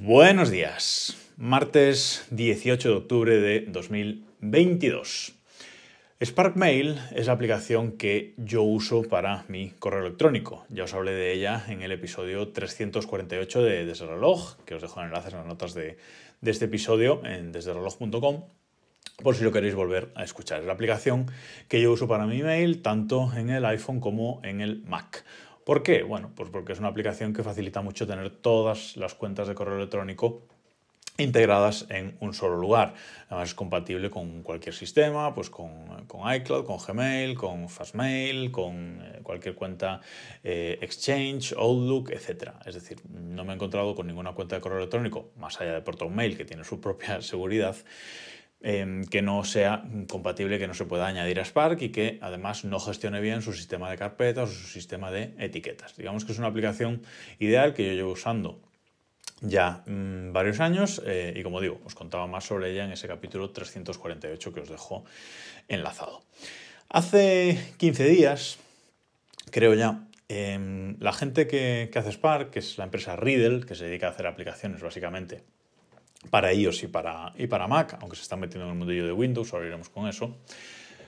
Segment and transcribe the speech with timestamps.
[0.00, 5.32] Buenos días, martes 18 de octubre de 2022.
[6.22, 10.66] Spark Mail es la aplicación que yo uso para mi correo electrónico.
[10.68, 15.00] Ya os hablé de ella en el episodio 348 de Desde Reloj, que os dejo
[15.00, 15.96] en enlaces en las notas de,
[16.42, 18.44] este episodio en desdereloj.com
[19.22, 20.60] por si lo queréis volver a escuchar.
[20.60, 21.26] Es la aplicación
[21.68, 25.24] que yo uso para mi email tanto en el iPhone como en el Mac.
[25.66, 26.04] ¿Por qué?
[26.04, 29.74] Bueno, pues porque es una aplicación que facilita mucho tener todas las cuentas de correo
[29.74, 30.46] electrónico
[31.18, 32.94] integradas en un solo lugar.
[33.26, 39.18] Además es compatible con cualquier sistema, pues con, iCloud, con Gmail, con Fastmail, con eh,
[39.24, 40.00] cualquier cuenta
[40.44, 42.52] eh, Exchange, Outlook, etc.
[42.64, 45.82] Es decir, no me he encontrado con ninguna cuenta de correo electrónico, más allá de
[45.82, 47.74] ProtonMail, que tiene su propia seguridad,
[48.62, 52.64] Em, que no sea compatible, que no se pueda añadir a Spark y que además
[52.64, 55.94] no gestione bien su sistema de carpetas o su sistema de etiquetas.
[55.94, 57.02] Digamos que es una aplicación
[57.38, 58.58] ideal que yo llevo usando
[59.42, 63.06] ya mm, varios años eh, y como digo, os contaba más sobre ella en ese
[63.06, 65.04] capítulo 348 que os dejo
[65.68, 66.22] enlazado.
[66.88, 68.58] Hace 15 días,
[69.50, 73.74] creo ya, em, la gente que, que hace Spark, que es la empresa Riddle, que
[73.74, 75.44] se dedica a hacer aplicaciones básicamente
[76.30, 79.12] para iOS y para, y para Mac, aunque se están metiendo en el mundillo de
[79.12, 80.36] Windows, ahora iremos con eso,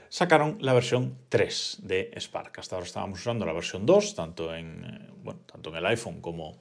[0.09, 2.59] sacaron la versión 3 de Spark.
[2.59, 6.21] Hasta ahora estábamos usando la versión 2, tanto en, eh, bueno, tanto en el iPhone
[6.21, 6.57] como,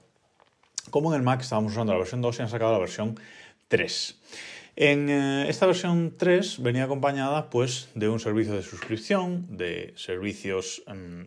[0.90, 3.20] como en el Mac estábamos usando la versión 2 y han sacado la versión
[3.68, 4.20] 3.
[4.76, 10.84] En eh, esta versión 3 venía acompañada pues, de un servicio de suscripción, de servicios
[10.88, 11.22] mm,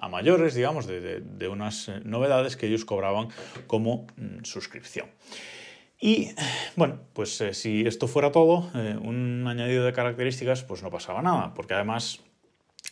[0.00, 3.28] a mayores, digamos, de, de, unas eh, novedades que ellos cobraban
[3.66, 5.06] como mm, suscripción.
[6.00, 6.30] Y
[6.76, 11.22] bueno, pues eh, si esto fuera todo, eh, un añadido de características, pues no pasaba
[11.22, 12.20] nada, porque además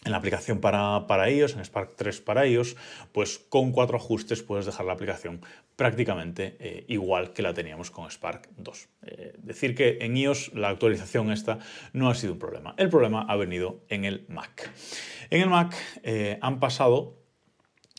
[0.05, 2.77] en la aplicación para, para, iOS, en Spark 3 para iOS,
[3.13, 5.41] pues con cuatro ajustes puedes dejar la aplicación
[5.77, 8.89] prácticamente eh, igual que la teníamos con Spark 2.
[9.39, 11.59] decir que en iOS la actualización esta
[11.93, 12.75] no ha sido un problema.
[12.77, 14.73] El problema ha venido en el Mac.
[15.31, 15.75] En el Mac
[16.41, 17.26] han pasado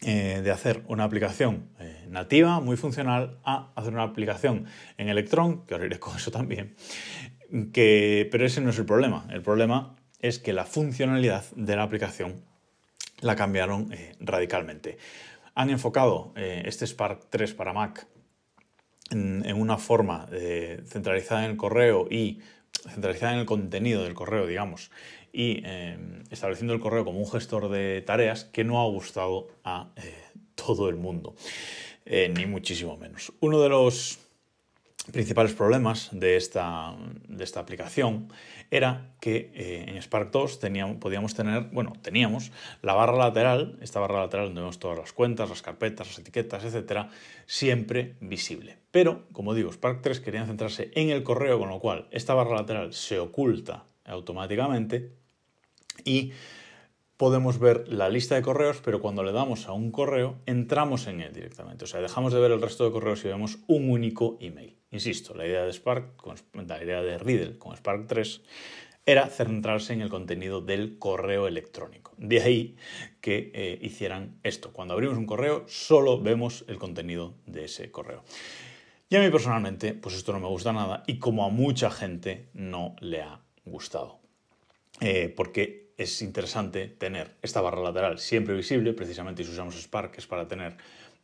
[0.03, 4.65] eh, de hacer una aplicación eh, nativa, muy funcional, a hacer una aplicación
[4.97, 6.75] en Electron, que ahora iré con eso también,
[7.73, 9.25] que, pero ese no es el problema.
[9.31, 12.43] El problema es que la funcionalidad de la aplicación
[13.21, 14.99] la cambiaron eh, radicalmente.
[15.55, 18.05] Han enfocado este Spark 3 para Mac
[19.09, 20.27] en, en una forma
[20.85, 22.41] centralizada en el correo y
[22.83, 24.91] centralizada en el contenido del correo, digamos,
[25.31, 29.89] y em, estableciendo el correo como un gestor de tareas que no ha gustado a
[29.95, 30.13] eh,
[30.55, 31.35] todo el mundo,
[32.05, 33.33] eh, ni muchísimo menos.
[33.39, 34.19] Uno de los
[35.11, 36.95] principales problemas de esta,
[37.55, 38.29] aplicación
[38.69, 42.51] era que eh, en Spark 2 teníamos, podíamos tener, bueno, teníamos
[42.81, 46.63] la barra lateral, esta barra lateral donde vemos todas las cuentas, las carpetas, las etiquetas,
[46.63, 47.09] etcétera,
[47.45, 48.77] siempre visible.
[48.91, 52.55] Pero, como digo, Spark 3 querían centrarse en el correo, con lo cual esta barra
[52.55, 55.11] lateral se oculta automáticamente
[56.03, 56.33] y
[57.17, 61.21] podemos ver la lista de correos, pero cuando le damos a un correo, entramos en
[61.21, 61.85] él directamente.
[61.85, 64.76] O sea, dejamos de ver el resto de correos y vemos un único email.
[64.97, 66.23] Insisto, la idea de Spark,
[66.55, 68.41] la idea de Riddle con Spark 3
[69.05, 72.15] era centrarse en el contenido del correo electrónico.
[72.17, 72.75] De ahí
[73.21, 74.73] que eh, hicieran esto.
[74.73, 78.23] Cuando abrimos un correo, solo vemos el contenido de ese correo.
[79.07, 82.49] Y a mí personalmente, pues esto no me gusta nada y como a mucha gente
[82.55, 84.17] no le ha gustado.
[84.99, 90.25] Eh, porque es interesante tener esta barra lateral siempre visible, precisamente si usamos Spark es
[90.25, 90.75] para tener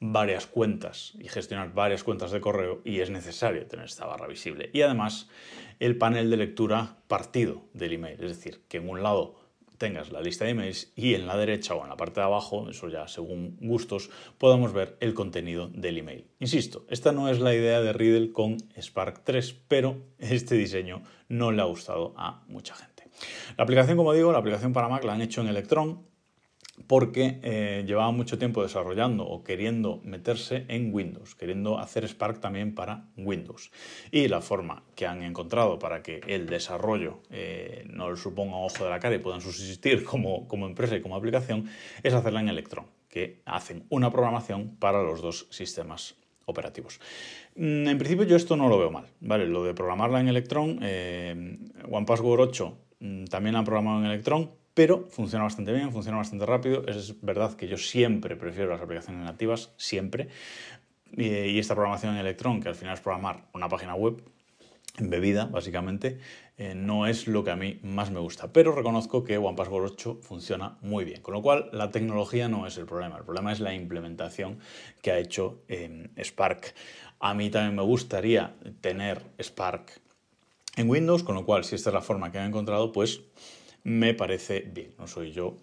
[0.06, 4.69] varias cuentas y gestionar varias cuentas de correo y es necesario tener esta barra visible.
[4.74, 5.30] Y además
[5.80, 9.36] el panel de lectura partido del email, es decir, que en un lado
[9.78, 12.69] tengas la lista de emails y en la derecha o en la parte de abajo,
[12.69, 16.28] eso ya según gustos, podamos ver el contenido del email.
[16.40, 21.53] Insisto, esta no es la idea de Riddle con Spark 3, pero este diseño no
[21.53, 23.08] le ha gustado a mucha gente.
[23.58, 26.12] La aplicación, como digo, la aplicación para Mac la han hecho en Electron
[26.88, 32.74] porque eh, llevaba mucho tiempo desarrollando o queriendo meterse en Windows, queriendo hacer Spark también
[32.74, 33.71] para Windows.
[34.12, 38.83] Y la forma que han encontrado para que el desarrollo eh, no le suponga ojo
[38.83, 41.69] de la cara y puedan subsistir como, como empresa y como aplicación
[42.01, 46.15] es hacerla en Electron, que hacen una programación para los dos sistemas
[46.45, 47.00] operativos.
[47.56, 49.45] Mm, en principio yo esto no lo veo mal, ¿vale?
[49.45, 51.57] Lo de programarla en Electron, eh,
[51.89, 56.86] OnePassword 8 Mm, también han programado en Electron, pero funciona bastante bien, funciona bastante rápido.
[56.88, 60.30] Es verdad que yo siempre prefiero las aplicaciones nativas, siempre.
[61.16, 64.24] Y esta programación en Electron, que al final es programar una página web,
[64.98, 66.20] en bebida, básicamente,
[66.58, 68.54] eh, no es lo que a mí más me gusta.
[68.54, 71.22] Pero reconozco que OnePassword 8 funciona muy bien.
[71.22, 73.18] Con lo cual, la tecnología no es el problema.
[73.18, 74.60] El problema es la implementación
[75.02, 75.64] que ha hecho
[76.18, 76.75] Spark.
[77.20, 80.00] A mí también me gustaría tener Spark
[80.75, 83.22] en Windows, con lo cual, si esta es la forma que he encontrado, pues
[83.83, 84.94] me parece bien.
[84.97, 85.57] No soy yo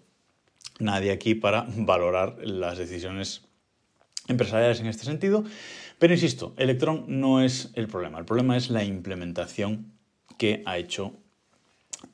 [0.79, 3.43] nadie aquí para valorar las decisiones
[4.27, 5.43] empresariales en este sentido.
[5.99, 8.19] Pero insisto, Electron no es el problema.
[8.19, 9.93] El problema es la implementación
[10.37, 11.13] que ha hecho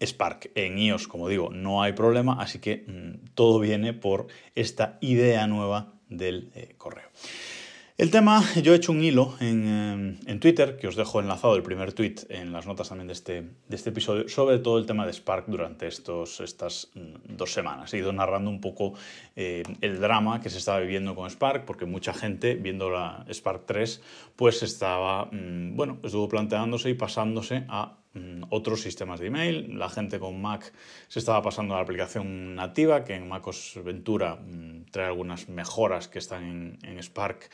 [0.02, 0.52] Spark.
[0.56, 5.48] En iOS, como digo, no hay problema, así que mm, todo viene por esta idea
[5.48, 7.08] nueva del eh, correo.
[7.98, 11.64] El tema, yo he hecho un hilo em, en, Twitter, que os dejo enlazado el
[11.64, 15.08] primer tweet en las notas también de este, de este episodio, sobre todo el tema
[15.08, 17.92] de Spark durante estos, estas mm, dos semanas.
[17.96, 18.94] He ido narrando un poco
[19.36, 23.66] eh, el drama que se estaba viviendo con Spark, porque mucha gente, viendo la Spark
[23.66, 24.00] 3,
[24.36, 27.98] pues estaba, mm, bueno, estuvo planteándose y pasándose a
[28.50, 29.78] otros sistemas de email.
[29.78, 30.72] La gente con Mac
[31.08, 36.08] se estaba pasando a la aplicación nativa, que en MacOS Ventura mm, trae algunas mejoras
[36.08, 37.50] que están en, Spark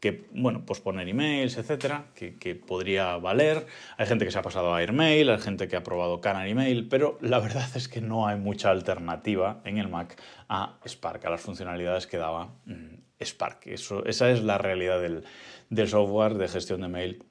[0.00, 3.66] que, bueno, pues poner emails, etcétera, que, podría valer.
[3.96, 6.88] Hay gente que se ha pasado a AirMail, hay gente que ha probado Canon Email,
[6.88, 11.30] pero la verdad es que no hay mucha alternativa en el Mac a Spark, a
[11.30, 13.68] las funcionalidades que daba mm, Spark.
[13.68, 15.22] Eso, esa es la realidad del,
[15.70, 17.24] del software de gestión de mail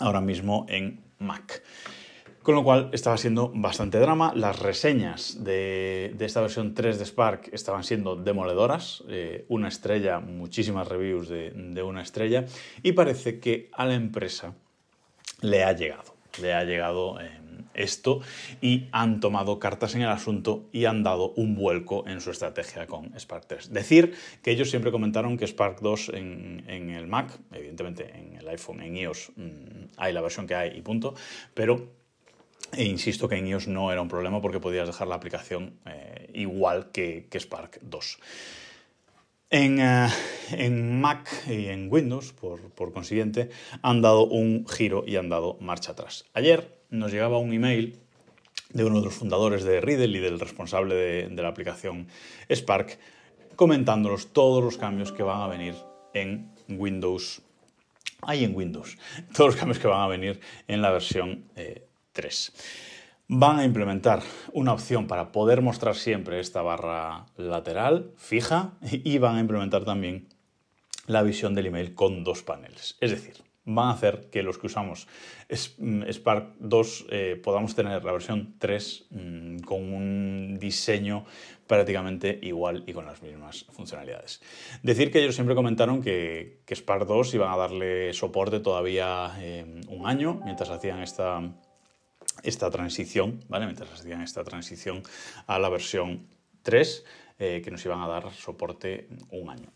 [0.00, 1.62] ahora mismo en Mac.
[2.42, 4.32] Con lo cual estaba siendo bastante drama.
[4.34, 9.04] Las reseñas de, esta versión 3 de Spark estaban siendo demoledoras.
[9.08, 12.44] Eh, una estrella, muchísimas reviews de, una estrella.
[12.82, 14.54] Y parece que a la empresa
[15.40, 16.16] le ha llegado.
[16.40, 17.30] Le ha llegado eh,
[17.74, 18.20] esto
[18.60, 22.86] y han tomado cartas en el asunto y han dado un vuelco en su estrategia
[22.86, 23.72] con Spark 3.
[23.72, 28.82] Decir que ellos siempre comentaron que Spark 2 en, el Mac, evidentemente en el iPhone,
[28.82, 29.42] en iOS, mm,
[29.96, 31.14] hay la versión que hay y punto,
[31.54, 32.02] pero
[32.72, 36.30] e insisto que en iOS no era un problema porque podías dejar la aplicación eh,
[36.34, 38.18] igual que, Spark 2.
[39.50, 40.08] Eh,
[40.52, 43.50] en, Mac y en Windows, por, consiguiente,
[43.82, 46.24] han dado un giro y han dado marcha atrás.
[46.32, 47.98] Ayer nos llegaba un email
[48.72, 52.06] de uno de los fundadores de Riddle y del responsable de, la aplicación
[52.50, 52.98] Spark
[53.56, 55.74] comentándonos todos los cambios que van a venir
[56.14, 57.42] en Windows.
[58.20, 58.96] Hay en Windows.
[59.34, 62.52] Todos los cambios que van a venir en la versión eh, 3.
[63.28, 64.22] Van a implementar
[64.52, 70.28] una opción para poder mostrar siempre esta barra lateral fija y van a implementar también
[71.06, 72.96] la visión del email con dos paneles.
[73.00, 75.06] Es decir, van a hacer que los que usamos
[75.78, 81.24] mm, Spark 2 eh, podamos tener la versión 3 mm, con un diseño
[81.66, 84.42] prácticamente igual y con las mismas funcionalidades.
[84.82, 90.06] Decir que ellos siempre comentaron que, Spark 2 iban a darle soporte todavía eh, un
[90.06, 91.42] año mientras hacían esta
[92.42, 93.66] esta transición, ¿vale?
[93.66, 95.02] Mientras hacían esta transición
[95.46, 96.26] a la versión
[96.62, 97.04] 3,
[97.38, 99.72] eh, que nos iban a dar soporte un año.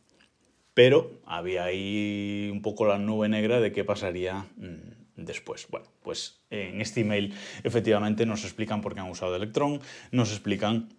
[0.76, 5.68] Pero había ahí un poco la nube negra de qué pasaría mm, después.
[5.70, 7.32] Bueno, pues en este email
[7.64, 9.80] efectivamente nos explican por qué han usado Electron,
[10.10, 10.90] nos explican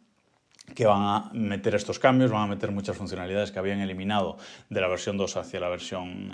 [0.73, 4.37] que van a meter estos cambios, van a meter muchas funcionalidades que habían eliminado
[4.71, 6.33] de la versión 2 hacia la versión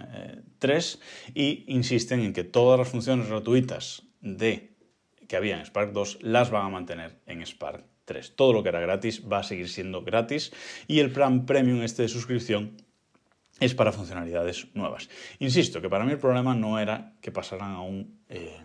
[0.59, 4.71] 3 eh, y insisten en que todas las funciones gratuitas de
[5.27, 8.37] que había en Spark 2 las van a mantener en Spark 3.
[8.37, 10.53] Todo lo que era gratis va a seguir siendo gratis
[10.87, 12.77] y el plan premium este de suscripción
[13.59, 15.09] es para funcionalidades nuevas.
[15.39, 18.57] Insisto que para mí el problema no era que pasaran a un, eh,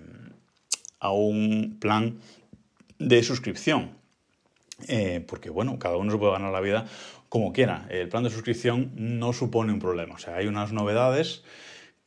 [1.00, 2.18] a un plan
[2.98, 3.96] de suscripción.
[4.86, 6.86] Eh, porque bueno, cada uno se puede ganar la vida
[7.28, 7.86] como quiera.
[7.90, 10.14] El plan de suscripción no supone un problema.
[10.14, 11.42] O sea, hay unas novedades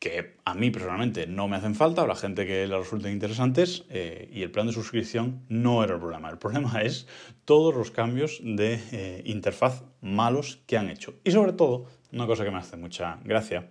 [0.02, 4.28] que a mí personalmente no me hacen falta, la gente que le resulten interesantes, eh,
[4.32, 6.28] y el plan de suscripción no era el problema.
[6.28, 7.06] El problema es
[7.44, 11.14] todos los cambios de eh, interfaz malos que han hecho.
[11.22, 13.68] Y sobre todo, una cosa que me hace mucha gracia,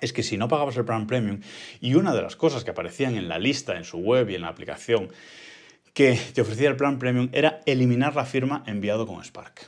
[0.00, 1.40] es que si no pagabas el plan premium,
[1.80, 4.42] y una de las cosas que aparecían en la lista, en su web y en
[4.42, 5.08] la aplicación,
[5.94, 9.66] que te ofrecía el plan premium, era eliminar la firma enviado con Spark.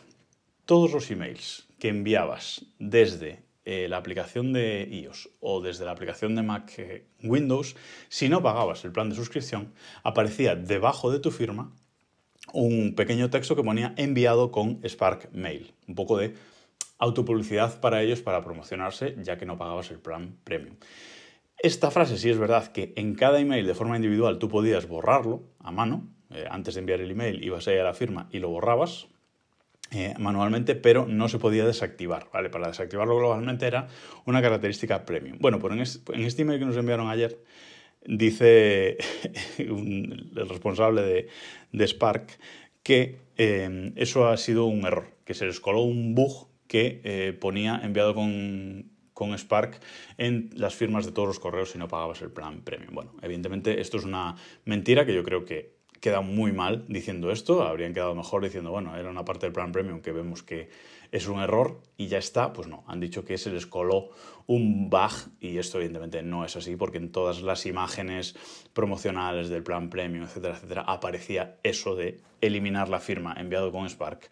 [0.65, 6.35] Todos los emails que enviabas desde eh, la aplicación de iOS o desde la aplicación
[6.35, 7.76] de Mac eh, Windows,
[8.09, 11.73] si no pagabas el plan de suscripción, aparecía debajo de tu firma
[12.52, 15.73] un pequeño texto que ponía enviado con Spark Mail.
[15.87, 16.35] Un poco de
[16.99, 20.76] autopublicidad para ellos para promocionarse, ya que no pagabas el plan premium.
[21.59, 25.45] Esta frase sí es verdad que en cada email de forma individual tú podías borrarlo
[25.61, 26.09] a mano.
[26.31, 29.07] Eh, antes de enviar el email ibas a ir a la firma y lo borrabas,
[29.93, 32.29] eh, manualmente, pero no se podía desactivar.
[32.33, 32.51] ¿vale?
[32.51, 33.89] Para desactivarlo globalmente era
[34.25, 35.39] una característica premium.
[35.41, 37.39] Bueno, pues en este, email que nos enviaron ayer
[38.05, 38.97] dice
[39.59, 41.29] el responsable de,
[41.73, 42.39] de Spark
[42.83, 47.37] que eh, eso ha sido un error, que se les coló un bug que eh,
[47.39, 49.79] ponía enviado con, con Spark
[50.17, 52.95] en las firmas de todos los correos si no pagabas el plan premium.
[52.95, 57.62] Bueno, evidentemente esto es una mentira que yo creo que queda muy mal diciendo esto,
[57.62, 60.68] habrían quedado mejor diciendo, bueno, era una parte del plan premium que vemos que
[61.12, 64.11] es un error y ya está, pues no, han dicho que se les coló
[64.49, 68.35] un bug y esto evidentemente no es así porque en todas las imágenes
[68.73, 74.28] promocionales del plan premium, etcétera, etcétera, aparecía eso de eliminar la firma enviado con Spark.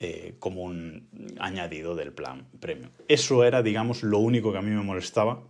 [0.00, 1.08] Eh, como un
[1.38, 2.90] añadido del plan premium.
[3.06, 5.44] Eso era, digamos, lo único que a mí me molestaba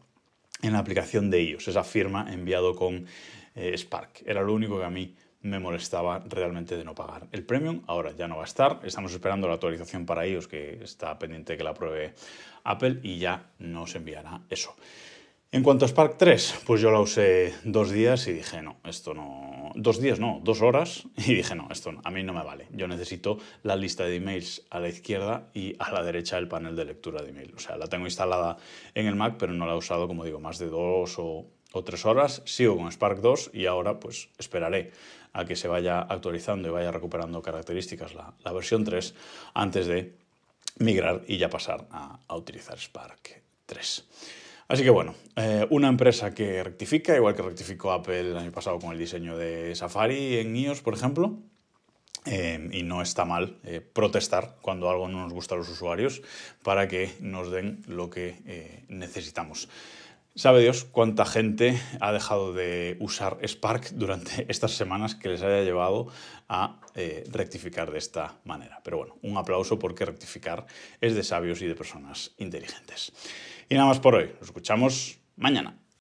[0.62, 3.06] en la aplicación de iOS, esa firma enviado con
[3.54, 4.22] eh, Spark.
[4.26, 5.14] Era lo único que a mí
[5.44, 7.82] me molestaba realmente de no pagar el premium.
[7.86, 8.80] Ahora ya no va a estar.
[8.82, 12.14] Estamos esperando la actualización para iOS que está pendiente que la pruebe
[12.64, 14.74] Apple y ya nos enviará eso.
[15.52, 19.14] En cuanto a Spark 3, pues yo la usé dos días y dije, no, esto
[19.14, 19.70] no...
[19.76, 22.66] Dos días, no, dos horas y dije, no, esto a mí no me vale.
[22.72, 26.74] Yo necesito la lista de emails a la izquierda y a la derecha el panel
[26.74, 27.52] de lectura de email.
[27.54, 28.56] O sea, la tengo instalada
[28.94, 31.82] en el Mac, pero no la he usado, como digo, más de dos o, o
[31.82, 32.40] tres horas.
[32.46, 34.92] Sigo con Spark 2 y ahora pues esperaré
[35.32, 39.14] a que se vaya actualizando y vaya recuperando características la, versión 3
[39.54, 40.14] antes de
[40.78, 44.04] migrar y ya pasar a, utilizar Spark 3.
[44.68, 48.78] Así que bueno, eh, una empresa que rectifica, igual que rectificó Apple el año pasado
[48.78, 51.36] con el diseño de Safari en iOS, por ejemplo,
[52.24, 56.22] eh, y no está mal eh, protestar cuando algo no nos gusta a los usuarios
[56.62, 59.68] para que nos den lo que necesitamos.
[60.36, 65.62] Sabe Dios cuánta gente ha dejado de usar Spark durante estas semanas que les haya
[65.62, 66.08] llevado
[66.48, 68.80] a eh, rectificar de esta manera.
[68.82, 70.66] Pero bueno, un aplauso porque rectificar
[71.00, 73.12] es de sabios y de personas inteligentes.
[73.68, 74.32] Y nada más por hoy.
[74.40, 75.83] Nos escuchamos mañana.